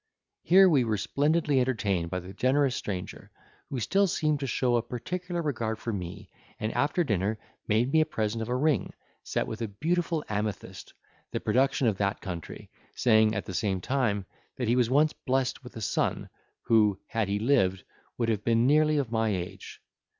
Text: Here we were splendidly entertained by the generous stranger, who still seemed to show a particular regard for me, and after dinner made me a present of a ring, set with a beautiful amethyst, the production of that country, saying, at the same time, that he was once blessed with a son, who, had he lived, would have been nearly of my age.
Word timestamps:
Here 0.41 0.67
we 0.67 0.83
were 0.83 0.97
splendidly 0.97 1.59
entertained 1.59 2.09
by 2.09 2.21
the 2.21 2.33
generous 2.33 2.75
stranger, 2.75 3.29
who 3.69 3.79
still 3.79 4.07
seemed 4.07 4.39
to 4.39 4.47
show 4.47 4.75
a 4.75 4.81
particular 4.81 5.43
regard 5.43 5.77
for 5.77 5.93
me, 5.93 6.27
and 6.59 6.73
after 6.73 7.03
dinner 7.03 7.37
made 7.67 7.91
me 7.93 8.01
a 8.01 8.05
present 8.07 8.41
of 8.41 8.49
a 8.49 8.55
ring, 8.55 8.93
set 9.21 9.45
with 9.45 9.61
a 9.61 9.67
beautiful 9.67 10.25
amethyst, 10.27 10.91
the 11.29 11.39
production 11.39 11.85
of 11.85 11.97
that 11.99 12.19
country, 12.19 12.71
saying, 12.95 13.35
at 13.35 13.45
the 13.45 13.53
same 13.53 13.79
time, 13.79 14.25
that 14.55 14.67
he 14.67 14.75
was 14.75 14.89
once 14.89 15.13
blessed 15.13 15.63
with 15.63 15.75
a 15.75 15.81
son, 15.81 16.29
who, 16.63 16.99
had 17.05 17.27
he 17.27 17.37
lived, 17.37 17.83
would 18.17 18.29
have 18.29 18.43
been 18.43 18.65
nearly 18.65 18.97
of 18.97 19.11
my 19.11 19.29
age. 19.29 19.83